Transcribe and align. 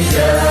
Yeah. 0.00 0.49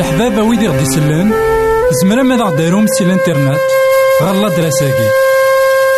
يسلن 0.00 1.32
زمرا 2.02 2.22
ماذا 2.22 2.44
غديرهم 2.44 2.86
سي 2.86 3.04
الانترنت 3.04 3.60
غالا 4.22 4.48
دراساكي 4.48 5.08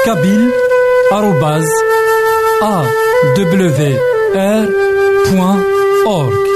كابيل 0.06 0.50
آروباز 1.12 1.66
أ 2.62 2.84
دبليو 3.36 3.98
آر 4.36 4.68
بوان 5.30 5.62
أورك 6.06 6.46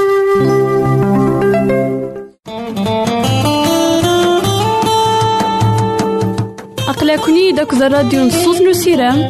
أقلكني 6.88 7.52
داك 7.52 7.72
الراديو 7.72 8.24
نصوص 8.24 8.60
نو 8.60 8.72
سيرام 8.72 9.28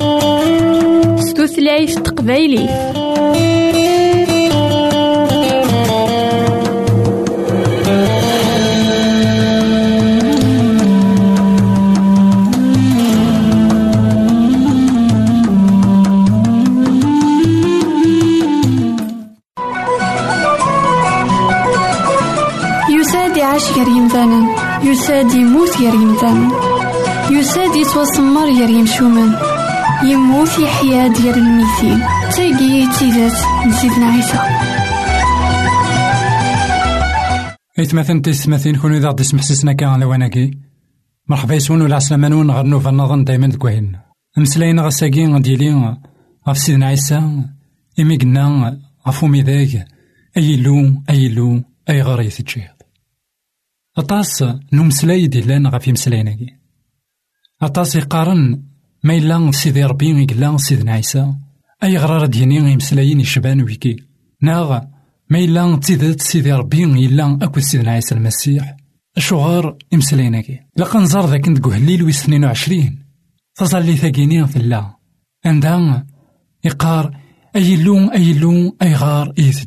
ستوثلايف 1.20 1.98
تقبايلي. 1.98 2.86
يساد 24.84 25.34
يموت 25.34 25.81
يا 25.81 25.90
ريمدان 25.90 26.50
يساد 27.31 27.76
يتوسمر 27.76 28.49
يا 28.49 28.69
يمشومن 28.69 29.31
يموت 30.05 30.58
يحيا 30.58 31.08
ديال 31.08 31.38
الميتين 31.38 31.99
تاقي 32.37 32.87
تيدات 32.99 33.38
نسيدنا 33.67 34.06
عيسى 34.06 34.38
إثمثن 37.81 38.23
تيسمثين 38.23 38.76
كونو 38.76 38.96
إذا 38.96 39.08
غدي 39.08 39.25
سمحسسنا 39.25 39.73
كان 39.73 39.88
على 39.88 40.05
وناكي 40.05 40.50
مرحبا 41.28 41.55
يسون 41.55 41.82
ولا 41.82 41.96
عسلامة 41.96 42.28
نون 42.28 42.50
غير 42.50 42.67
نوفا 42.67 42.90
نظن 42.90 43.25
دايما 43.25 43.46
دكوهين 43.46 43.99
مسلاينا 44.37 44.82
غساكي 44.82 45.26
غديلي 45.26 45.96
غف 46.49 46.58
سيدنا 46.58 46.87
عيسى 46.87 47.44
إمي 48.00 48.17
قلنا 48.17 48.78
غفو 49.08 49.26
ميداك 49.26 49.87
أي 50.37 50.56
لو 50.56 51.02
أي 51.11 51.28
لو 51.28 51.62
أي 51.90 52.02
غاري 52.02 52.28
تجيه 52.28 52.75
أطاس 53.98 54.44
نمسلاي 54.72 55.26
ديلان 55.26 55.66
غف 55.66 55.88
يمسلايناكي 55.88 56.56
أطاس 57.62 57.96
يقارن 57.96 58.62
ما 59.04 59.16
إلا 59.16 59.50
سيدي 59.50 59.84
ربي 59.84 60.22
يقلا 60.22 60.56
سيدنا 60.56 60.93
عيسى 60.93 61.34
أي 61.82 61.96
غرار 61.96 62.26
ديني 62.26 62.56
يمسلايين 62.72 63.20
يشبان 63.20 63.62
ويكي. 63.62 63.96
ناغ 64.43 64.81
ما 65.31 65.38
إلا 65.38 65.76
تيدات 65.76 66.22
سيدي 66.22 66.52
ربي 66.52 66.84
إلا 66.84 67.38
أكو 67.43 67.60
سيدنا 67.60 67.90
عيسى 67.90 68.14
المسيح. 68.14 68.76
أشغار 69.16 69.76
يمسلايناكي 69.93 70.60
لقا 70.76 71.00
نزار 71.00 71.26
ذاك 71.26 71.49
ندقو 71.49 71.70
هليل 71.70 72.02
ويس 72.02 72.22
اثنين 72.22 72.44
وعشرين. 72.44 73.04
تظلي 73.54 73.96
ثاقيني 73.96 74.46
في 74.46 74.56
الله. 74.56 74.94
عندها 75.44 76.06
يقار 76.64 77.16
أي 77.56 77.76
لون 77.76 78.10
أي 78.10 78.32
لون 78.32 78.72
أي 78.82 78.94
غار 78.94 79.32
إيث 79.38 79.64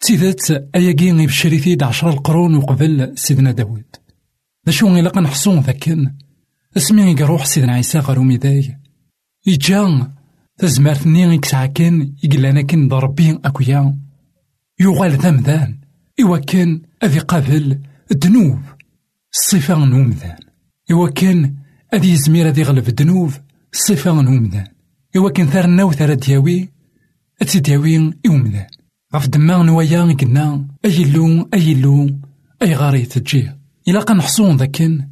تيدات 0.00 0.50
أياكي 0.50 1.26
بشريتي 1.26 1.84
عشر 1.84 2.10
القرون 2.10 2.54
وقبل 2.54 3.12
سيدنا 3.18 3.52
داود. 3.52 3.84
دا 4.64 4.72
شو 4.72 4.88
غيلا 4.88 5.20
نحصون 5.20 5.60
ذاكن 5.60 6.12
اسمي 6.76 7.02
يروح 7.02 7.44
سيدنا 7.46 7.72
عيسى 7.72 7.98
غير 7.98 8.20
ميداي. 8.20 8.78
يجا 9.46 10.12
تزمارتني 10.58 11.34
يكسع 11.34 11.66
كان 11.66 12.14
يقلانا 12.22 12.62
كن 12.62 12.88
ضربي 12.88 13.38
أكويا. 13.44 13.98
يغال 14.80 15.12
ذمذان 15.12 15.78
إوا 16.20 16.38
كان 16.38 16.82
أذي 17.02 17.18
قابل 17.18 17.80
الدنوب. 18.10 18.58
الصفة 19.34 19.84
نومذان. 19.84 20.38
إوا 20.90 21.10
كان 21.10 21.54
أذي 21.94 22.10
يزمير 22.10 22.48
أذي 22.48 22.62
غلب 22.62 22.88
الدنوب. 22.88 23.32
الصفة 23.72 24.22
نومذان. 24.22 24.66
إوا 25.16 25.30
كان 25.30 25.46
ثار 25.46 25.84
وثار 25.84 26.14
دياوي 26.14 26.68
أتدياوي 27.42 28.12
يومذان 28.24 28.66
غف 29.16 29.28
دما 29.28 29.62
نوايا 29.62 30.02
قلنا 30.02 30.66
أي 30.84 31.04
لو 31.04 31.48
أي 31.54 31.74
لو 31.74 32.10
أي 32.62 32.74
غاري 32.74 33.02
تجيه 33.02 33.58
إلا 33.88 34.00
قنحصون 34.00 34.56
ذاكن. 34.56 35.08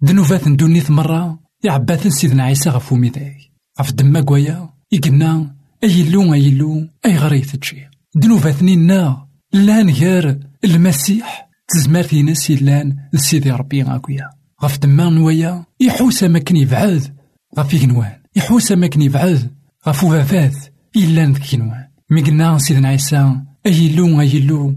دنوفات 0.00 0.48
ندونيث 0.48 0.90
مرة 0.90 1.40
يعباثن 1.64 2.10
سيدنا 2.10 2.42
عيسى 2.42 2.70
غفو 2.70 2.96
ميداي. 2.96 3.36
غف 3.80 3.92
دما 3.92 4.20
قويا 4.20 4.70
يقلنا 4.92 5.56
أي 5.84 6.02
لو 6.10 6.34
أي 6.34 6.50
لو 6.50 6.88
أي 7.06 7.16
غاري 7.16 7.40
تجيه 7.40 7.90
دنوفاتني 8.14 8.76
نا. 8.76 9.28
لأن 9.52 9.90
غير 9.90 10.40
المسيح. 10.64 11.48
تزمار 11.68 12.04
في 12.04 12.22
ناس 12.22 12.50
لأن 12.50 12.96
لسيدي 13.12 13.50
ربي 13.50 13.82
غاكويا. 13.82 14.30
غف 14.62 14.78
دما 14.78 15.10
نوايا 15.10 15.64
يحوس 15.80 16.24
مكن 16.24 16.56
يبعد 16.56 17.16
غف 17.58 17.74
يكنوان 17.74 18.12
يحوس 18.36 18.72
مكن 18.72 19.02
يبعد 19.02 19.50
غفو 19.88 20.10
فافاث. 20.10 20.68
إلا 20.96 21.26
نذكينوان 21.26 21.83
مي 22.10 22.22
قلنا 22.22 22.58
سيدنا 22.58 22.88
عيسى. 22.88 23.36
أي 23.66 23.88
لو 23.96 24.20
أي 24.20 24.40
لو 24.40 24.76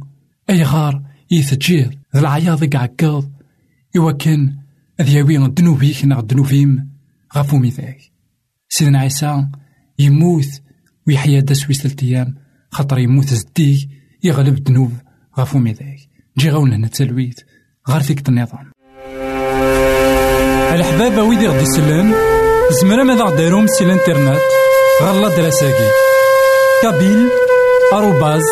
أي 0.50 0.64
غار 0.64 1.02
يثجير 1.32 1.98
ذا 2.16 2.20
العياض 2.20 2.64
يقعكض 2.64 3.32
إوا 3.98 4.12
كان 4.12 4.56
أذ 5.00 5.10
ياوي 5.10 5.38
الدنوبيك 5.38 6.06
نا 6.06 6.20
الدنوبيم 6.20 6.90
غافو 7.36 7.58
ميثاك 7.58 7.98
سيدنا 8.70 9.00
عيسى 9.00 9.48
يموت 10.00 10.62
ويحيا 11.08 11.40
دا 11.40 11.54
ثلاث 11.54 12.04
أيام. 12.04 12.36
خاطر 12.72 12.98
يموت 12.98 13.26
زديك 13.28 13.90
يغلب 14.24 14.58
الذنوب. 14.58 14.92
غافو 15.38 15.60
ميثاك 15.60 16.00
جي 16.38 16.50
غاونا 16.50 16.78
نتسلويت 16.78 17.46
غار 17.90 18.02
فيك 18.02 18.30
النظام 18.30 18.72
الحبابة 20.74 21.24
ويدي 21.24 21.48
غدي 21.48 21.64
يسلم 21.64 22.14
زمرا 22.82 23.04
ماذا 23.04 23.24
غديرهم 23.24 23.68
سي 23.68 23.86
الانترنت 23.86 24.42
غالا 25.02 25.36
دراساكي. 25.36 26.07
Kabyle 26.82 27.30
awr.org 27.92 28.48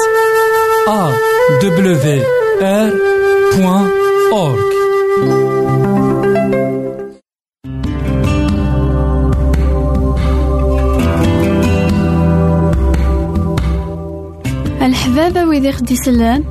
الحبابة 14.81 15.45
ويدي 15.45 15.71
خدي 15.71 15.95
سلان 15.95 16.43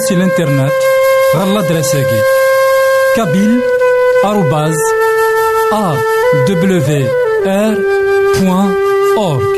سي 0.09 0.15
الانترنت 0.15 0.73
غالا 1.37 1.61
دراساكي 1.61 2.21
كابيل 3.17 3.61
آروباز 4.25 4.77
أ 5.73 5.95
دبليو 6.49 7.09
آر 7.47 7.77
بوان 8.41 8.75
أورك 9.19 9.57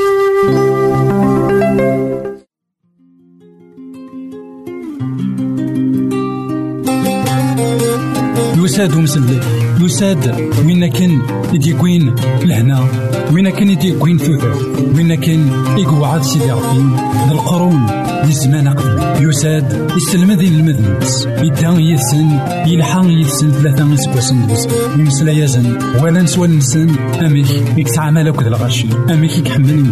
يساد 8.65 8.97
ومسلي 8.97 9.41
يساد 9.81 10.51
وين 10.67 10.87
كان 10.91 11.23
يديكوين 11.53 12.15
لهنا 12.43 12.89
وين 13.33 13.51
كان 13.51 13.71
يديكوين 13.71 14.19
ثوثر 14.19 14.55
وين 14.97 15.15
كان 15.15 15.65
يقعد 15.79 16.23
سيدي 16.23 16.53
ربي 16.53 16.85
ذا 17.29 18.08
الزمان 18.25 18.69
قبل 18.69 19.29
يساد 19.29 19.91
يسلم 19.97 20.33
ذي 20.33 20.49
المذنبس 20.49 21.27
يدا 21.27 21.69
يسن 21.69 22.29
يلحق 22.67 23.05
يسن 23.05 23.51
ثلاثة 23.51 23.95
اسبوعسن 23.95 24.47
دوز 24.47 24.69
يمسلا 24.99 25.33
يزن 25.33 25.79
ولا 26.03 26.23
نسوى 26.23 26.49
نسن. 26.49 26.99
أميك 26.99 27.79
يكسع 27.79 28.11
مالك 28.11 28.43
ذا 28.43 28.49
الغشي 28.49 28.89
أميك 29.11 29.39
يكحمل 29.39 29.85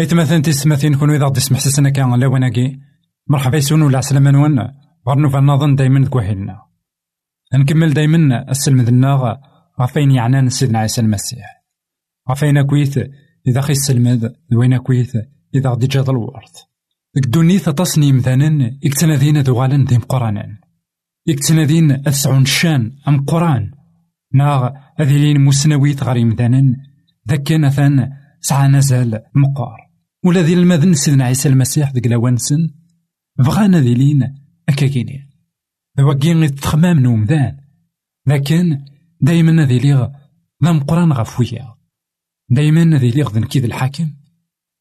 إتمثل 0.00 0.42
تسمثين 0.42 0.94
كونو 0.94 1.14
إذا 1.14 1.26
غدي 1.26 1.40
سمح 1.40 1.58
سسنا 1.58 1.90
كان 1.90 2.14
لاواناكي 2.14 2.78
مرحبا 3.28 3.56
يسون 3.56 3.82
ولا 3.82 3.98
عسلامة 3.98 4.30
نوان 4.30 4.58
غير 5.08 5.18
نوفا 5.18 5.40
نظن 5.40 5.74
دايما 5.74 6.08
كواحلنا 6.08 6.73
نكمل 7.54 7.94
دايما 7.94 8.50
السلم 8.50 8.80
ذنا 8.80 9.40
غفين 9.80 10.10
يعنان 10.10 10.48
سيدنا 10.48 10.78
عيسى 10.78 11.00
المسيح. 11.00 11.64
غفين 12.30 12.62
كويث 12.62 12.98
إذا 13.46 13.60
خي 13.60 13.72
السلمد 13.72 14.32
دوين 14.50 14.76
كويث 14.76 15.16
إذا 15.54 15.70
غدي 15.70 15.86
جاد 15.86 16.08
الورث. 16.08 16.56
ديك 17.14 17.26
دونيث 17.26 17.68
تصني 17.68 18.12
مثلا 18.12 18.78
إكتنادين 18.84 19.40
ذو 19.40 19.54
غالن 19.54 19.84
ذي 19.84 19.98
مقرانا 19.98 20.58
إكتنادين 21.28 21.90
أتسعون 21.90 22.42
الشان 22.42 22.92
أم 23.08 23.24
قرآن. 23.24 23.70
ناغ 24.34 24.70
أذيلين 25.00 25.40
مسنويت 25.40 26.02
غريم 26.02 26.34
ذانا 26.34 26.76
ذاك 27.28 27.42
كان 27.42 27.70
سعى 28.40 28.68
نزال 28.68 29.20
مقار. 29.34 29.84
ولا 30.24 30.42
ذي 30.42 30.54
المذن 30.54 30.94
سيدنا 30.94 31.24
عيسى 31.24 31.48
المسيح 31.48 31.92
ذيك 31.92 32.06
لوانسن 32.06 32.58
بغانا 33.38 33.80
ذي 33.80 33.94
لين 33.94 34.34
أكاكيني 35.98 36.46
ذوكي 36.46 36.60
تخمام 36.60 36.98
نومذان 36.98 37.56
لكن 38.26 38.84
دايما 39.20 39.64
ذي 39.64 39.78
ليغ 39.78 40.08
ذا 40.64 40.72
مقران 40.72 41.12
غفويا 41.12 41.74
دايما 42.48 42.98
ذي 42.98 43.10
ليغ 43.10 43.30
ذن 43.30 43.44
كيد 43.44 43.64
الحاكم 43.64 44.12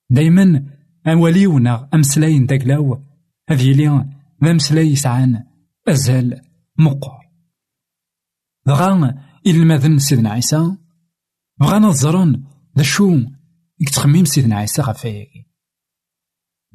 دايما 0.09 0.65
أوليونا 1.07 1.89
أمسلاين 1.93 2.45
داكلاو 2.45 3.01
هذي 3.49 3.73
لي 3.73 4.05
ذا 4.43 4.53
مسلاي 4.53 4.95
سعان 4.95 5.43
أزال 5.87 6.41
مقار 6.79 7.29
دغا 8.65 9.15
المذن 9.47 9.99
سيدنا 9.99 10.29
عيسى 10.29 10.77
بغانا 11.59 11.89
الزرون 11.89 12.45
ذا 12.77 12.83
شو 12.83 13.19
يتخميم 13.79 14.25
سيدنا 14.25 14.55
عيسى 14.55 14.81
غفاياكي 14.81 15.45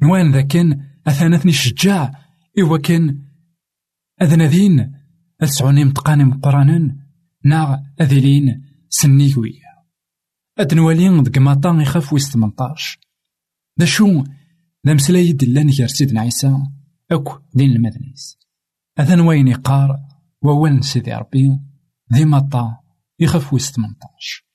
نوان 0.01 0.31
ذا 0.31 0.41
كان 0.41 0.85
أثانتني 1.07 1.51
شجاع 1.51 2.25
إوا 2.59 2.77
كان 2.77 3.28
أذنذين 4.21 4.95
أسعوني 5.41 5.85
متقاني 5.85 6.23
مقرانا 6.23 6.97
نا 7.45 7.93
أذلين 8.01 8.65
سنيكوية 8.89 9.69
أدنوالين 10.59 11.23
ذك 11.23 11.37
ماطا 11.37 11.81
يخاف 11.81 12.13
ويس 12.13 12.31
ثمنطاش 12.31 12.99
دا 13.77 13.85
شو؟ 13.85 14.23
دا 14.83 14.93
مسلاي 14.93 15.31
دلان 15.31 15.71
سيدنا 15.71 16.21
عيسى 16.21 16.57
أكو 17.11 17.39
دين 17.53 17.71
المدنيس. 17.71 18.37
أذن 18.99 19.19
وين 19.19 19.47
يقار 19.47 19.99
ووال 20.41 20.83
سيدي 20.83 21.13
ربي 21.13 21.59
ذي 22.13 22.25
ماطا 22.25 22.79
يخاف 23.19 23.53
ويس 23.53 23.71
ثمنطاش 23.71 24.45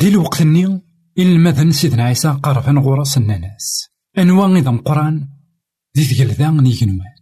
دي 0.00 0.08
الوقت 0.08 0.42
النيو 0.42 0.80
إن 1.18 1.26
المذن 1.26 1.70
سيدنا 1.72 2.04
عيسى 2.04 2.28
قرفا 2.28 2.72
غرس 2.72 3.18
الناس. 3.18 3.88
أنواع 4.18 4.56
إذا 4.58 4.70
مقران 4.70 5.28
ذي 5.96 6.14
تقلذا 6.14 6.50
نيجنوان 6.50 7.13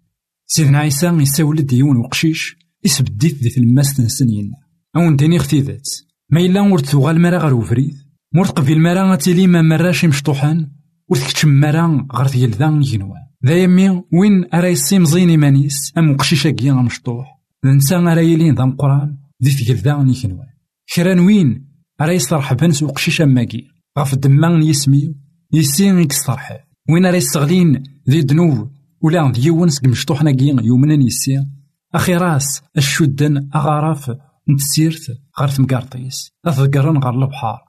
سيدنا 0.54 0.78
عيسى 0.78 1.06
يساول 1.06 1.56
ديون 1.56 1.96
وقشيش 1.96 2.56
يسبديت 2.84 3.42
دي 3.42 3.50
تلماس 3.50 3.96
تنسنين. 3.96 4.52
أون 4.96 5.16
ديني 5.16 5.36
اختيدات 5.36 5.88
ما 6.30 6.40
إلا 6.40 6.60
ور 6.60 6.78
تغال 6.78 7.20
مرا 7.20 7.38
غير 7.38 7.54
وفريد. 7.54 7.94
مور 8.34 8.46
تقبل 8.46 8.80
مرا 8.80 9.12
غتيلي 9.12 9.46
ما 9.46 9.62
مراش 9.62 10.04
مشطوحان 10.04 10.70
ور 11.08 11.18
تكتشم 11.18 11.60
مرا 11.60 12.06
غير 12.14 12.70
نيجنوان 12.70 13.20
ذا 13.46 13.62
يمي 13.62 13.88
وين 13.90 14.44
أرا 14.54 14.66
يسيم 14.66 15.04
زين 15.04 15.30
إيمانيس 15.30 15.92
أم 15.98 16.10
وقشيش 16.10 16.46
أكيا 16.46 16.72
مشطوح. 16.72 17.26
ننسى 17.64 17.96
أرا 17.96 18.20
يلين 18.20 18.54
ذا 18.54 18.64
مقران 18.64 19.16
ذي 19.44 19.64
تقلذا 19.64 20.02
نيجنوان 20.02 20.46
كران 20.94 21.18
وين 21.18 21.68
أرا 22.00 22.12
يسترحبن 22.12 22.72
سوق 22.72 22.98
شيشة 22.98 23.24
ماكي 23.24 23.64
غف 23.98 24.12
الدمان 24.12 24.62
يسمي 24.62 25.14
يسين 25.52 25.98
يكسترحب 25.98 26.60
وين 26.88 27.06
راه 27.06 27.16
يستغلين 27.16 27.82
ذي 28.10 28.22
دنوب 28.22 28.81
ولا 29.02 29.32
ديون 29.32 29.68
سك 29.68 29.84
مشطوح 29.84 30.22
ناكي 30.22 30.56
يومنا 30.62 30.94
يسي 30.94 31.46
أخي 31.94 32.16
راس 32.16 32.62
الشدن 32.76 33.48
أغراف 33.54 34.16
نتسيرت 34.48 35.18
غير 35.40 35.48
تمقارطيس 35.48 36.30
أذكرن 36.46 36.98
غير 36.98 37.14
البحار. 37.14 37.60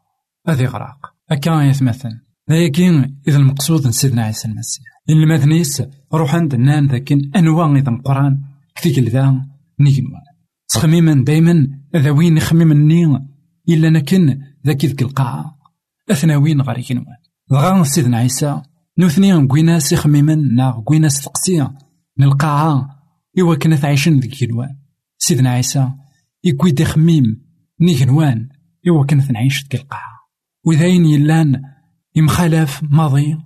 أذي 0.50 0.66
غراق. 0.66 1.14
أكا 1.32 1.62
يتمثل 1.62 2.10
لكن 2.50 3.16
إذا 3.28 3.38
المقصود 3.38 3.90
سيدنا 3.90 4.24
عيسى 4.24 4.48
المسيح 4.48 4.86
إن 5.10 5.16
المثنيس 5.16 5.84
روح 6.14 6.36
عند 6.36 6.54
النان 6.54 6.88
ذاكن 6.88 7.32
أنواع 7.36 7.76
إذا 7.76 7.90
القرآن. 7.90 8.42
كثيك 8.76 9.00
الذا 9.00 9.46
نيجنوان 9.80 10.22
تخميما 10.68 11.24
دايما 11.24 11.68
ذا 11.96 12.12
وين 12.12 12.34
نخميم 12.34 12.72
إلا 13.70 13.90
نكن 13.90 14.40
ذاك 14.68 14.86
ذيك 14.86 15.02
القاعة 15.02 15.58
أثناوين 16.12 16.62
غير 16.62 16.86
ينوان 16.92 17.18
دغا 17.50 17.84
سيدنا 17.84 18.18
عيسى 18.18 18.62
نوثني 18.98 19.48
كويناس 19.48 19.92
يخميمن 19.92 20.56
نا 20.56 20.84
كويناس 20.86 21.22
تقسيا 21.22 21.78
نلقاها 22.20 23.00
إوا 23.40 23.56
كنا 23.56 23.76
تعيشن 23.76 24.20
ذيك 24.20 24.42
ينوان 24.42 24.78
سيدنا 25.18 25.50
عيسى 25.50 25.92
يكوي 26.44 26.72
دي 26.72 26.86
خميم 26.86 27.24
نيجنوان 27.82 28.50
إوا 28.88 29.06
كنا 29.06 29.32
نعيش 29.32 29.64
ذيك 29.64 29.76
القاعة 29.76 30.14
وذاين 30.66 31.06
يلان 31.06 31.62
يمخالف 32.16 32.84
ماضي 32.84 33.38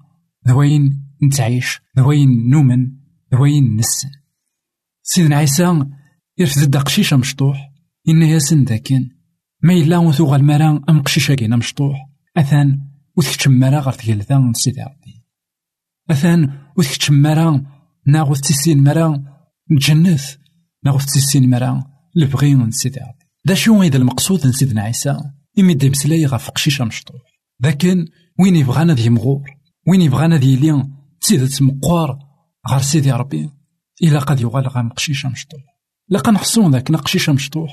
ذوين 0.47 1.07
نتعيش 1.23 1.81
ذوين 1.97 2.49
نومن 2.49 2.91
ذوين 3.33 3.75
نسن. 3.75 4.09
سيدنا 5.03 5.35
عيسى 5.35 5.85
يرفد 6.37 6.77
قشيشة 6.77 7.17
مشطوح 7.17 7.71
إن 8.09 8.21
ياسن 8.21 8.63
ذاكن 8.63 9.09
ما 9.63 9.73
إلا 9.73 9.97
وثوغ 9.97 10.35
المرا 10.35 10.81
أم 10.89 11.01
قشيشة 11.01 11.33
كينا 11.33 11.55
مشطوح. 11.55 11.97
أثان 12.37 12.81
وثكتشم 13.15 13.51
مرا 13.51 13.79
غير 13.79 13.93
تقلثا 13.93 14.51
سيدي 14.55 14.81
أثان 16.11 16.57
وثكتشم 16.77 17.21
مرا؟ 17.21 17.65
ناغو 18.07 18.35
تيسين 18.35 18.83
مرا؟ 18.83 19.23
نتجنث؟ 19.71 20.35
ناغو 20.85 20.99
تيسين 20.99 21.49
مرا؟ 21.49 21.83
لبغي 22.15 22.55
من 22.55 22.71
سيدي 22.71 22.99
ربي 22.99 23.25
دا 23.45 23.53
شو 23.53 23.81
إذا 23.81 23.97
المقصود 23.97 24.45
من 24.45 24.51
سيدنا 24.51 24.81
عيسى 24.81 25.17
إمي 25.59 25.73
دي 25.73 25.89
مسلاي 25.89 26.25
غف 26.25 26.49
قشيشة 26.49 26.85
مشطوح. 26.85 27.21
لكن 27.63 28.07
وين 28.39 28.55
يبغانا 28.55 28.93
ذي 28.93 29.09
مغور؟ 29.09 29.49
وين 29.87 30.01
يبغانا 30.01 30.37
ذي 30.37 30.55
لين 30.55 30.93
سيدة 31.19 31.49
مقوار 31.61 32.19
غير 32.71 32.81
سيدي 32.81 33.11
ربي. 33.11 33.49
إلا 34.03 34.19
قد 34.19 34.41
يغال 34.41 34.67
غا 34.67 34.81
مقشيشة 34.81 35.29
مشطوح. 35.29 35.61
لقا 36.09 36.31
نحصون 36.31 36.71
ذاك 36.71 36.91
نقشيشة 36.91 37.33
مشطوح. 37.33 37.71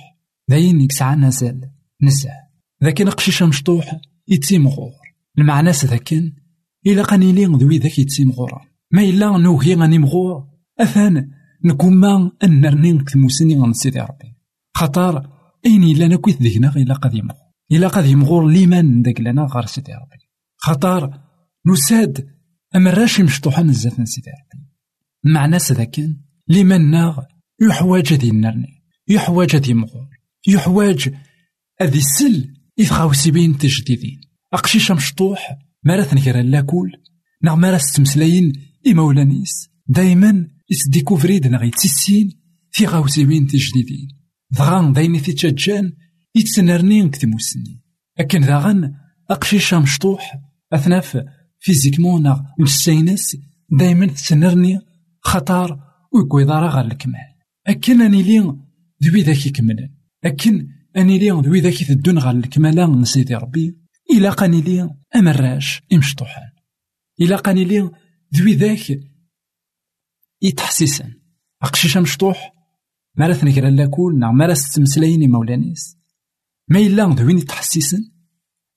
داين 0.49 0.81
يكسع 0.81 1.15
نزال. 1.15 1.71
نزال. 2.03 2.45
ذاك 2.85 3.01
نقشيشة 3.01 3.47
مشطوح 3.47 4.01
يتيمغور 4.29 4.93
المعنى 5.39 5.71
ذاكن 5.71 6.33
إلا 6.87 7.03
قاني 7.03 7.33
لين 7.33 7.57
ذوي 7.57 7.79
ذاك 7.79 7.99
يتيمغور 7.99 8.69
ما 8.91 9.03
إلا 9.03 9.39
نوهي 9.39 9.75
غاني 9.75 9.99
مغور. 9.99 10.49
أثان 10.81 11.31
نكوما 11.65 12.31
أن 12.45 12.61
نرنين 12.61 13.05
كتموسني 13.05 13.57
غن 13.57 13.73
سيدي 13.73 14.01
ربي. 14.01 14.37
خطر 14.75 15.31
أين 15.67 15.83
إلا 15.83 16.09
نكويت 16.09 16.43
ذيكنا 16.43 16.77
إلا 16.77 16.95
قد 16.95 17.15
يمغور 17.15 17.45
إلا 17.73 17.89
قد 17.89 18.07
يمغور 18.07 18.49
ليمان 18.49 19.03
ذاك 19.03 19.21
لنا 19.21 19.47
غار 19.51 19.67
سيدي 19.67 19.93
ربي. 19.93 20.31
خطر 20.57 21.21
نساد 21.67 22.29
أما 22.77 22.91
راشي 22.91 23.23
مشطوحا 23.23 23.63
نزاف 23.63 23.93
سيدي 24.09 24.31
ربي. 24.31 24.65
معنى 25.25 25.57
ذاكن 25.57 26.17
لمن 26.49 26.91
ناغ 26.91 27.23
يحواج 27.63 28.13
ذي 28.13 28.31
النرني. 28.31 28.83
يحواج 29.09 29.57
ذي 29.57 29.75
مغور. 29.75 30.09
يحواج 30.49 31.15
هذي 31.81 31.99
السل 31.99 32.55
يتخاوسي 32.79 33.31
بين 33.31 33.59
تجديدين. 33.59 34.21
أقشيش 34.53 34.91
مشطوح 34.91 35.59
مرات 35.85 36.15
نكرا 36.15 36.43
لاكول 36.43 36.93
نغ 37.43 37.57
مرات 37.57 37.81
ستمسلاين 37.81 38.53
إمولانيس 38.87 39.69
دايما 39.87 40.49
يتديكوفريد 40.71 41.47
نغ 41.47 41.65
يتسين 41.65 42.31
في 42.71 42.87
غاوسي 42.87 43.25
بين 43.25 43.47
تجديدين 43.47 44.09
ضغان 44.55 44.93
دايني 44.93 45.21
تيتشجان 45.21 45.93
يتسنرني 46.35 47.09
كتموسني 47.09 47.81
أكن 48.19 48.41
داغن 48.41 48.95
أقشيشة 49.31 49.81
مشطوح 49.81 50.41
أثناف 50.73 51.25
فيزيكمون 51.61 52.23
ناغ 52.23 52.41
نساينس 52.61 53.37
دايما 53.71 54.07
تسنرني 54.07 54.81
خطر 55.21 55.79
ويقوي 56.13 56.45
دارا 56.45 56.69
غير 56.69 56.85
الكمال. 56.85 57.35
أكن 57.67 58.03
أني 58.03 58.23
لي 58.23 58.57
ذوي 59.05 59.23
ذاك 59.23 59.47
يكمل 59.47 59.91
أكن 60.25 60.69
أني 60.97 61.19
لي 61.19 61.31
ذوي 61.31 61.61
ذاك 61.61 61.81
يثدون 61.81 62.19
غير 62.19 62.37
الكمال 62.37 63.01
نسيدي 63.01 63.35
ربي. 63.35 63.77
إلا 64.11 64.31
قاني 64.31 64.61
لي 64.61 64.91
أمراش 65.17 65.83
إمشطوحان. 65.93 66.51
إلا 67.21 67.37
قاني 67.37 67.65
لي 67.65 67.91
ذوي 68.35 68.55
ذاك 68.55 69.01
يتحسسن. 70.43 71.25
أقشيشة 71.63 72.01
مشطوح 72.01 72.55
مرة 73.17 73.33
ثنكرا 73.33 73.71
لاكول 73.71 74.19
نعم 74.19 74.37
مرة 74.37 74.55
ستمسلايني 74.55 75.29
مولانيس 75.29 75.97
ما 76.69 76.79
إلا 76.79 77.05
ذوين 77.05 77.39
يتحسسن؟ 77.39 78.11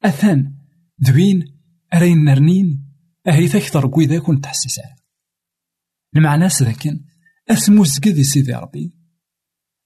أثان 0.03 0.57
ذوين 1.03 1.59
أرين 1.93 2.23
نرنين 2.23 2.93
أهي 3.27 3.47
ثكثر 3.47 3.87
قوي 3.87 4.19
كون 4.19 4.41
تحسس 4.41 4.79
المعنى 6.15 6.47
ذاكن 6.47 7.05
أسمو 7.49 7.83
زكدي 7.83 8.23
سيدي 8.23 8.53
ربي. 8.53 8.93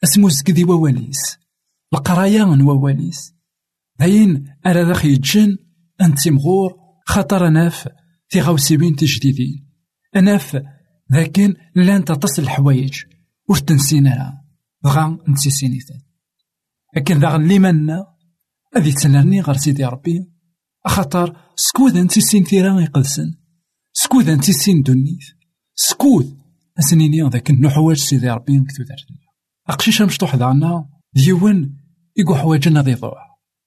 أسمو 0.03 0.29
زكدي 0.29 0.63
وواليس. 0.63 1.37
القرايا 1.93 2.43
وواليس 2.43 3.33
داين 4.01 4.55
أرى 4.65 4.83
ذاك 4.83 5.05
يتجن 5.05 5.57
أنت 6.01 6.19
خطر 7.05 7.47
أناف 7.47 7.87
تيغاوسيبين 8.29 8.95
تجديدين 8.95 9.69
أناف 10.15 10.61
لكن 11.09 11.53
لأن 11.75 12.05
تصل 12.05 12.41
الحوايج 12.41 13.03
ور 13.49 13.59
بغا 14.83 15.17
نسيسيني 15.27 15.79
لكن 16.95 17.19
ذا 17.19 17.35
اللي 17.35 17.59
منا 17.59 18.05
أذي 18.77 18.91
تسنرني 18.91 19.41
غير 19.41 19.55
سيدي 19.55 19.85
ربي 19.85 20.31
أخطر 20.85 21.37
سكود 21.55 21.97
أنت 21.97 22.19
سين 22.19 22.43
ثيرا 22.43 22.81
يقدسن 22.81 23.33
سكود 23.93 24.29
أنت 24.29 24.51
سين 24.51 24.81
دنيث 24.81 25.27
سكود 25.75 26.37
أسنيني 26.79 27.29
ذاك 27.29 27.49
النحواج 27.49 27.97
سيدي 27.97 28.29
ربي 28.29 28.59
نكتو 28.59 28.83
دارتني 28.83 29.17
أقشيش 29.69 30.01
مشطوح 30.01 30.35
دعنا 30.35 30.89
ديون 31.13 31.77
يقو 32.17 32.35
حواجنا 32.35 32.81
ذي 32.81 32.95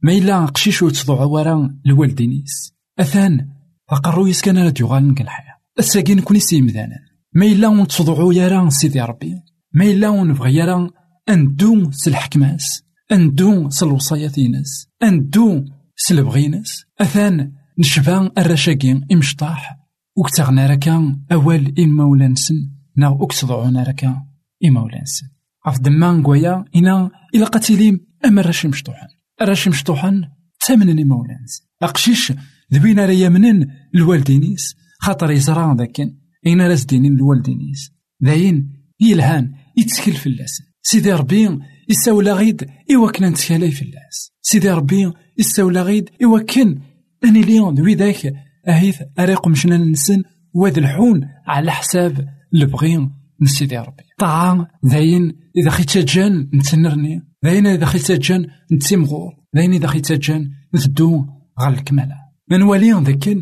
ما 0.03 0.13
إلا 0.13 0.47
قشيش 0.47 0.83
وتضوع 0.83 1.23
ورا 1.23 1.77
الوالدينيس 1.87 2.75
أثان 2.99 3.49
فقرويس 3.91 4.43
كان 4.43 4.59
راديو 4.59 4.87
غالن 4.87 5.15
الحياة 5.21 5.55
الساقين 5.79 6.21
كوني 6.21 6.41
سيمدانا 6.41 6.99
ما 7.35 7.47
إلا 7.47 7.69
ونتضوعو 7.69 8.31
يرا 8.31 8.71
سيدي 8.71 9.01
ربي 9.01 9.35
ما 9.75 9.85
إلا 9.85 10.09
ونبغي 10.09 10.55
يرا 10.55 10.91
أندو 11.29 11.91
سالحكماس 11.91 12.85
أندو 13.13 13.71
سالوصايات 13.71 14.39
ينس 14.39 14.89
أندو 15.03 15.65
سلبغينس 15.97 16.85
أثان 17.01 17.53
نشبان 17.79 18.31
الرشاقين 18.39 19.07
إمشطاح 19.13 19.79
وكتغنا 20.17 20.67
ركا 20.67 21.17
أول 21.33 21.75
إما 21.79 22.05
ولانسن 22.05 22.55
نا 22.97 23.19
أكتضعونا 23.21 23.83
ركا 23.83 24.23
إما 24.65 24.83
ولانسن 24.83 25.27
عف 25.67 25.81
دمان 25.81 26.23
قويا 26.23 26.65
إنا 26.77 27.11
إلا 27.35 27.45
قتيليم 27.45 28.01
أما 28.25 28.41
الرشي 28.41 28.69
مشطوحا 28.69 29.07
الرشي 29.07 29.24
مشطوحا 29.69 30.23
تامن 30.67 31.01
إما 31.01 31.17
ولانسن 31.17 31.65
أقشيش 31.83 32.33
ذبينا 32.75 33.07
ريا 33.07 33.29
منن 33.29 33.67
الوالدينيس 33.95 34.75
خاطر 35.01 35.31
يزرع 35.31 35.73
ذاكن. 35.73 36.17
إنا 36.47 36.69
راس 36.69 36.85
دينين 36.85 37.15
الوالدينيس 37.15 37.93
داين 38.21 38.73
يلهان 39.01 39.53
يتسكل 39.77 40.13
في 40.13 40.27
اللاسن 40.27 40.65
سيدي 40.83 41.13
ربي 41.13 41.59
يساولا 41.89 42.33
غيد 42.33 42.71
إوا 42.95 43.11
كنا 43.11 43.31
نتكالاي 43.31 43.71
في 43.71 43.83
اللاس 43.83 44.33
سيدي 44.43 44.71
ربي 44.71 45.13
يساولا 45.39 45.83
غيد 45.83 46.11
إوا 46.25 46.41
كان 46.41 46.79
أني 47.25 47.43
ليون 47.43 47.75
دوي 47.75 47.95
ذاك. 47.95 48.35
أهيث 48.69 49.03
أريق 49.19 49.49
مشنا 49.49 49.77
نسن 49.77 50.23
واد 50.55 50.79
الحون 50.79 51.29
على 51.47 51.71
حساب 51.71 52.29
البغي 52.55 53.11
نسيدي 53.41 53.79
ربي. 53.79 54.05
طاعة 54.19 54.69
داين 54.83 55.37
إذا 55.57 55.71
خيت 55.71 55.99
جان 55.99 56.51
نتنرني. 56.55 57.23
داين 57.45 57.67
إذا 57.67 57.87
خيت 57.87 58.13
جان 58.13 58.47
نتسمغور 58.73 59.33
داين 59.55 59.73
إذا 59.73 59.87
خيت 59.87 60.13
جان 60.13 60.51
نتدو 60.75 61.27
غال 61.61 61.75
الكمالة. 61.75 62.17
من 62.51 62.63
والي 62.63 62.93
ذاك 62.93 63.39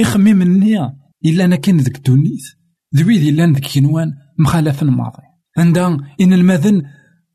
يخمي 0.00 0.34
مني 0.34 0.78
إلا 1.24 1.44
أنا 1.44 1.56
كان 1.56 1.76
ذاك 1.76 2.06
دونيث 2.06 2.44
ذوي 2.96 3.18
ذي 3.18 3.30
لأن 3.30 3.52
ذاك 3.52 3.62
كينوان 3.62 4.12
مخالف 4.38 4.82
الماضي. 4.82 5.22
عندها 5.58 5.98
إن 6.20 6.32
المذن 6.32 6.82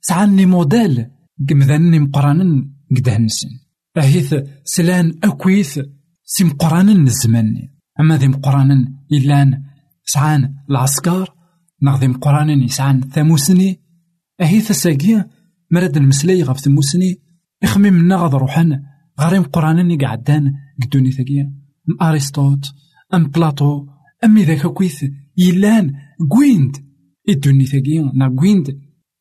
سعاني 0.02 0.46
موديل 0.46 1.06
قمذانني 1.50 2.00
مقرانا 2.00 2.70
قده 2.96 3.18
نسن 3.18 3.50
أهيث 3.98 4.36
سلان 4.64 5.20
أكويث 5.24 5.80
سي 6.24 6.44
مقرانا 6.44 6.92
الزماني 6.92 7.74
أما 8.00 8.18
ذي 8.18 8.28
مقرانا 8.28 8.94
إلان 9.12 9.64
سعان 10.06 10.56
العسكر 10.70 11.34
نغذي 11.84 12.08
مقرانا 12.08 12.64
يسعان 12.64 13.02
ثاموسني. 13.02 13.80
أهيث 14.42 14.72
ساقي 14.72 15.26
مرد 15.72 15.98
المسلي 15.98 16.44
غف 16.44 16.60
ثموسني 16.60 17.22
إخمي 17.64 17.92
منا 17.92 18.16
غاد 18.16 18.36
روحان 18.36 18.84
غاري 19.22 19.40
مقرانا 19.40 19.98
قعدان 20.08 20.54
قدوني 20.82 21.12
ثقيا. 21.12 21.54
أم 21.90 22.08
أرسطوط 22.08 22.60
أم 23.14 23.28
بلاطو 23.28 23.86
أمي 24.24 24.44
ذاك 24.44 24.68
كويث 24.68 25.06
يلان 25.38 25.94
قويند 26.30 26.76
إدوني 27.30 27.66
ثقيا 27.66 28.12
نا 28.16 28.36
قويند 28.38 28.80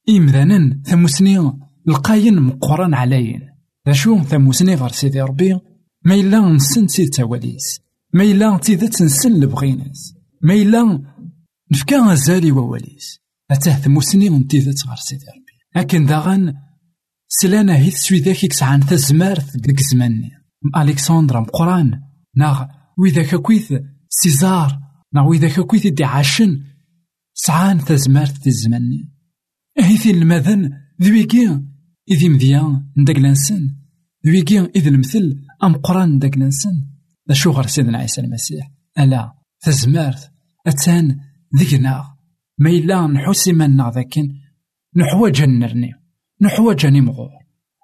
إمذانا 0.09 0.80
ثموسني 0.85 1.52
القاين 1.88 2.42
مقران 2.42 2.94
عليين. 2.94 3.40
شو 3.92 4.22
ثموسني 4.22 4.74
غير 4.74 4.88
سيدي 4.88 5.20
ربي؟ 5.20 5.61
ما 6.04 6.14
إلا 6.14 6.40
نسن 6.40 6.88
سيد 6.88 7.09
تواليس. 7.09 7.80
ما 8.12 8.24
إلا 8.24 8.59
تيدت 8.59 9.02
نسن 9.02 9.40
لبغيناس. 9.40 10.14
ما 10.42 10.54
إلا 10.54 11.04
نفكا 11.72 11.98
غزالي 11.98 12.52
وواليس. 12.52 13.20
أتاه 13.50 13.76
ثموسني 13.76 14.28
نتيدت 14.28 14.87
غير 14.87 14.96
سيدي 14.96 15.24
ربي. 15.37 15.45
لكن 15.76 16.06
داغن 16.06 16.54
سلانا 17.28 17.76
هيث 17.76 17.96
سويداك 17.96 18.44
يكسعان 18.44 18.80
تزمارت 18.80 19.56
ديك 19.56 19.80
زماني 19.80 20.30
ألكسندرا 20.76 21.40
مقران 21.40 22.00
ناغ 22.36 22.64
وإذا 22.98 23.36
كويث 23.36 23.72
سيزار. 24.08 24.80
ناغ 25.14 25.28
وإذا 25.28 25.62
كويث 25.62 25.86
دي 25.86 26.04
عاشن 26.04 26.62
سعان 27.34 27.84
تزمارت 27.84 28.44
دي 28.44 28.50
زماني 28.50 29.12
أهيثي 29.80 30.10
المذن 30.10 30.70
ذويكي 31.02 31.60
إذي 32.10 32.28
مذيا 32.28 32.82
نداك 32.96 33.16
لانسن. 33.16 33.76
ذويكي 34.26 34.60
إذ 34.60 34.86
المثل 34.86 35.40
أمقران 35.64 36.08
نداك 36.08 36.38
لانسن. 36.38 36.82
ذا 37.28 37.34
شو 37.34 37.50
غير 37.50 37.66
سيدنا 37.66 37.98
عيسى 37.98 38.20
المسيح. 38.20 38.72
ألا 38.98 39.34
تزمارت 39.60 40.32
أتان 40.66 41.20
ذيكنا 41.58 42.16
ما 42.58 42.70
إلا 42.70 43.06
نحوسي 43.06 43.52
منا 43.52 43.92
ذاكن 43.94 44.45
نحواج 44.98 45.42
نرني 45.42 45.94
نحواج 46.40 46.87
نمغور 46.87 47.30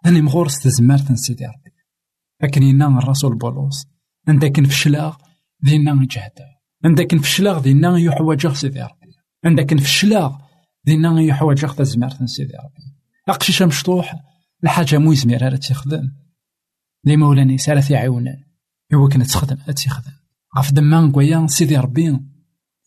مغور. 0.07 0.49
ستزمارت 0.49 1.13
سيدي 1.13 1.45
ربي. 1.45 1.73
لكن 2.43 2.63
إنا 2.63 2.99
الرسول 2.99 3.39
بولوس 3.39 3.87
عندك 4.29 4.67
فشلاغ 4.67 5.17
ذينا 5.67 6.07
جهدا 6.11 6.47
عندك 6.85 7.17
فشلاغ 7.17 7.63
ذينا 7.63 7.99
يحواج 7.99 8.47
سيدي 8.47 8.83
ربي. 8.83 9.13
عندك 9.45 9.81
فشلاغ 9.81 10.37
دينا 10.85 11.21
يحواج 11.21 11.65
أخذ 11.65 11.85
زمارة 11.85 12.27
سيدي 12.27 12.53
ربي. 12.53 12.97
أقشيش 13.29 13.63
مشطوح 13.63 14.15
الحاجة 14.65 14.99
مو 14.99 15.13
يزمير 15.13 15.43
راه 15.43 15.57
تيخدم. 15.57 16.13
لي 17.05 17.17
مولاني 17.17 17.59
سالة 17.59 17.87
يعاونن 17.91 18.45
هو 18.95 19.09
كنا 19.09 19.25
تخدم 19.25 19.73
تيخدم. 19.73 20.13
غف 20.59 20.73
دمان 20.73 21.05
نقويا 21.05 21.47
سيدي 21.47 21.77
ربي. 21.77 22.21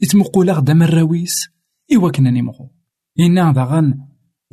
يتمقولا 0.01 0.53
غدا 0.53 0.73
الراويس 0.73 1.49
إوا 1.95 2.11
كنا 2.11 2.31
نيمغو 2.31 2.71
إنا 3.19 3.51
داغن 3.51 4.04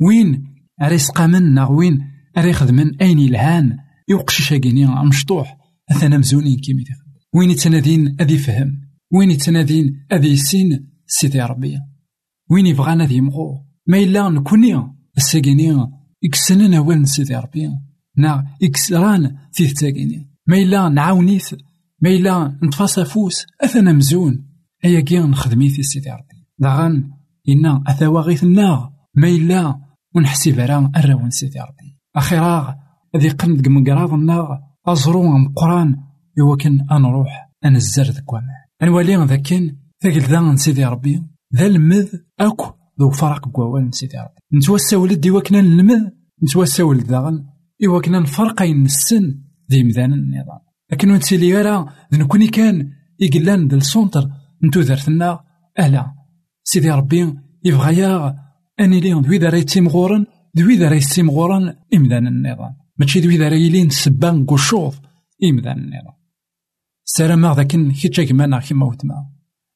وين 0.07 0.43
أريس 0.81 1.09
قامن 1.09 1.53
ناغ 1.53 1.71
وين 1.71 2.07
أري 2.37 2.53
خدمن 2.53 3.01
أين 3.01 3.19
يلهان؟ 3.19 3.77
يوقشيش 4.09 4.53
كيني 4.53 4.85
مشطوح 5.05 5.57
أثنا 5.91 6.17
مزونين 6.17 6.59
كيما 6.59 6.83
وين 7.33 7.51
يتنادين 7.51 8.15
أذي 8.21 8.37
فهم 8.37 8.81
وين 9.11 9.31
يتنادين 9.31 10.05
أذي 10.11 10.31
يسين؟ 10.31 10.89
سيدي 11.07 11.41
ربي. 11.41 11.79
وين 12.49 12.67
يبغانا 12.67 13.05
ذي 13.05 13.21
مغو 13.21 13.65
ما 13.87 13.97
إلا 13.97 14.29
نكوني. 14.29 14.93
الساقيني 15.17 15.87
إكسنن 16.25 16.73
أول 16.73 17.07
سيدي 17.07 17.35
ربي. 17.35 17.69
نا 18.17 18.47
إكسران 18.63 19.37
فيه 19.51 19.73
تاقيني 19.73 20.29
ما 20.47 20.57
إلا 20.57 20.89
نعاونيث 20.89 21.53
ما 22.01 22.09
إلا 22.09 22.59
نتفاص 22.63 22.99
فوس. 22.99 23.45
أثنا 23.61 23.93
مزون. 23.93 24.49
أيا 24.85 24.99
كي 24.99 25.19
نخدميث 25.19 25.79
سيدي 25.79 26.09
ربي. 26.09 26.47
داغن 26.59 27.11
إنا 27.49 27.83
أثوا 27.87 28.21
غيث 28.21 28.43
الناغ. 28.43 28.89
ما 29.15 29.27
إلا 29.27 29.82
ونحسب 30.15 30.59
راه 30.59 30.91
الراون 30.95 31.29
سيدي 31.29 31.59
ربي. 31.59 31.99
أخيرا 32.15 32.75
ذي 33.17 33.29
قند 33.29 33.67
مقراض 33.67 34.13
الناغ 34.13 34.57
أزرو 34.87 35.37
مقران 35.37 35.97
يوكن 36.37 36.77
أنروح 36.91 37.49
أنزر 37.65 38.03
ذك 38.03 38.33
وما 38.33 38.55
أنوالي 38.83 39.15
ذاكن 39.15 39.75
ثقل 40.03 40.19
ذا 40.19 40.55
سيدي 40.55 40.85
ربي. 40.85 41.23
ذا 41.55 41.65
المذ 41.65 42.07
أكو 42.39 42.73
ذو 42.99 43.09
فرق 43.09 43.49
قوان 43.49 43.91
سيدي 43.91 44.17
ربي. 44.17 44.41
نتوسى 44.53 44.95
ولد 44.95 45.27
وكنا 45.27 45.61
نلمذ 45.61 46.01
نتوسى 46.43 46.83
ولد 46.83 47.07
داغن 47.07 47.45
إوا 47.85 48.01
كنا 48.01 48.19
نفرقين 48.19 48.85
السن 48.85 49.39
ذي 49.71 49.83
مذان 49.83 50.13
النظام 50.13 50.59
لكن 50.91 51.13
نتسيلي 51.13 51.61
راه 51.61 51.89
نكوني 52.13 52.47
كان 52.47 52.91
يقلان 53.19 53.67
دل 53.67 53.81
سونتر 53.81 54.29
نتو 54.63 54.79
ذرتنا 54.79 55.39
ألا. 55.79 56.13
سيدي 56.63 56.91
ربي 56.91 57.35
يبغى 57.65 57.99
أني 58.79 59.13
راي 59.49 59.63
تيمغورن 59.63 60.25
دوي 60.55 60.75
ذا 60.75 60.89
راي 60.89 60.99
تيمغورن 60.99 61.75
إمذان 61.93 62.27
النظام. 62.27 62.75
ماشي 62.97 63.19
دوي 63.19 63.37
ذا 63.37 63.49
راي 63.49 63.69
لين 63.69 63.89
سبان 63.89 64.45
قشوط 64.45 64.95
إمذان 65.43 65.77
النظام. 65.77 66.13
سلام 67.05 67.53
ذاك 67.53 67.67
كي 67.67 68.09
كيما 68.09 68.59
كيما 68.59 68.85
وتما 68.85 69.29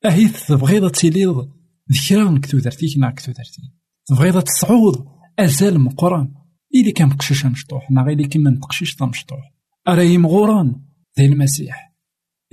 أهيث 0.06 0.48
تبغيض 0.48 0.92
تيليض 0.92 1.52
ذكرى 1.92 2.30
نكتو 2.30 2.58
درتيك 2.58 2.98
نا 2.98 3.12
كتو 3.12 3.32
درتي 3.32 3.62
تبغيض 4.06 4.42
تصعود 4.42 5.06
أزال 5.40 5.80
مقران 5.80 6.34
إلي 6.76 6.92
كان 6.92 7.08
مقشيش 7.08 7.46
مشطوح 7.46 7.92
نا 7.92 8.02
غير 8.02 8.26
كيما 8.26 8.50
نتقشيش 8.50 9.02
مشطوح. 9.02 9.54
أراي 9.88 10.18
مغوران 10.18 10.82
ذي 11.20 11.26
المسيح. 11.26 11.96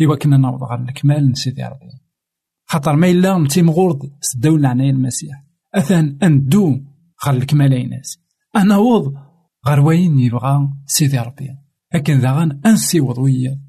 إوا 0.03 0.17
كنا 0.17 0.37
نعوض 0.37 0.63
غير 0.63 0.81
الكمال 0.81 1.31
نسيدي 1.31 1.63
ربي. 1.63 2.01
خاطر 2.67 2.97
ما 2.97 3.11
إلا 3.11 3.39
نتي 3.39 3.63
مغورد 3.63 4.13
سداو 4.21 4.57
لعنايا 4.57 4.91
المسيح. 4.91 5.44
أثان 5.75 6.19
أندو 6.23 6.81
غير 7.27 7.37
الكمال 7.37 7.73
يناس 7.73 8.19
أنا 8.57 8.77
وض 8.77 9.15
غير 9.67 9.81
وين 9.81 10.19
يبغى 10.19 10.69
سيدي 10.87 11.19
ربي. 11.19 11.57
لكن 11.95 12.19
ذا 12.19 12.59
أنسيوض 12.67 13.19
ويا. 13.19 13.61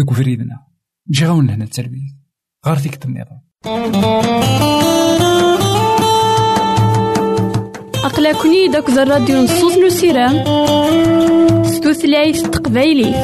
ذوك 0.00 0.12
فريدنا. 0.12 0.70
جي 1.10 1.26
غاون 1.26 1.50
هنا 1.50 1.64
التلبية 1.64 2.16
غير 2.66 2.76
فيك 2.76 3.04
النظام 3.04 3.40
أقلكني 8.04 8.68
داك 8.68 8.88
الراديو 8.88 9.42
نصوص 9.42 9.78
نسيرام 9.78 10.44
ستوثلايف 11.64 12.42
تقبايلي 12.42 13.14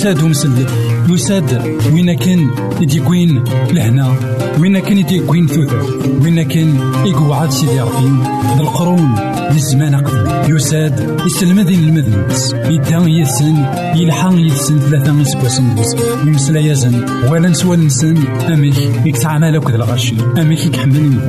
يساد 0.00 0.22
ومسلك 0.22 0.70
يساد 1.08 1.62
وين 1.92 2.14
كان 2.14 2.50
يديكوين 2.80 3.44
لهنا 3.72 4.14
وين 4.60 4.78
كان 4.78 4.98
يديكوين 4.98 5.46
ثوثر 5.46 6.00
وين 6.22 6.42
كان 6.42 6.80
يقعد 7.04 7.50
سيدي 7.50 7.80
ربي 7.80 8.10
بالقرون 8.58 9.14
للزمان 9.50 9.94
قبل. 9.94 10.54
يساد 10.56 11.20
يسلمذين 11.26 11.78
المذنبس 11.78 12.52
يدان 12.52 13.08
يسن 13.08 13.56
يلحق 13.94 14.32
يسن 14.34 14.78
ثلاثة 14.78 15.20
يسكوسن 15.20 15.74
بس 15.74 15.96
يمسلا 16.26 16.60
يزن 16.60 17.04
ولا 17.30 17.48
نسوى 17.48 17.76
نسن 17.76 18.16
أميك 18.52 18.78
يكتعمل 19.06 19.56
أكد 19.56 19.74
الغشي 19.74 20.14
أميك 20.38 20.66
يكحمل. 20.66 21.20